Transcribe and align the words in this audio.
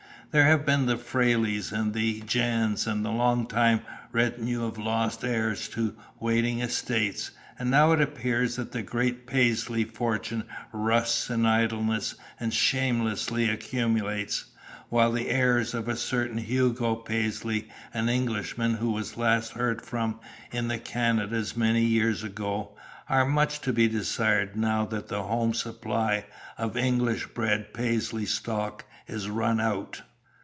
"There 0.33 0.45
have 0.45 0.65
been 0.65 0.85
the 0.85 0.95
Frayles, 0.95 1.73
and 1.73 1.93
the 1.93 2.21
Jans, 2.21 2.87
and 2.87 3.05
a 3.05 3.09
long 3.09 3.51
retinue 4.13 4.63
of 4.63 4.77
lost 4.77 5.25
heirs 5.25 5.67
to 5.71 5.93
waiting 6.21 6.61
estates, 6.61 7.31
and 7.59 7.69
now 7.69 7.91
it 7.91 7.99
appears 7.99 8.55
that 8.55 8.71
the 8.71 8.81
great 8.81 9.27
Paisley 9.27 9.83
fortune 9.83 10.45
rusts 10.71 11.29
in 11.29 11.45
idleness 11.45 12.15
and 12.39 12.53
shamelessly 12.53 13.49
accumulates, 13.49 14.45
while 14.87 15.11
the 15.11 15.27
heirs 15.29 15.73
of 15.73 15.89
a 15.89 15.97
certain 15.97 16.37
Hugo 16.37 16.95
Paisley, 16.95 17.67
an 17.93 18.07
Englishman 18.07 18.75
who 18.75 18.89
was 18.91 19.17
last 19.17 19.51
heard 19.51 19.81
from 19.81 20.17
in 20.49 20.69
the 20.69 20.79
Canadas 20.79 21.57
many 21.57 21.83
years 21.83 22.23
ago, 22.23 22.71
are 23.09 23.25
much 23.25 23.59
to 23.59 23.73
be 23.73 23.89
desired 23.89 24.55
now 24.55 24.85
that 24.85 25.09
the 25.09 25.23
home 25.23 25.53
supply 25.53 26.23
of 26.57 26.77
English 26.77 27.27
bred 27.33 27.73
Paisley 27.73 28.25
stock 28.25 28.85
is 29.07 29.27
run 29.29 29.59
out." 29.59 30.01